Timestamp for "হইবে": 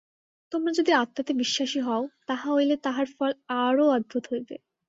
4.31-4.55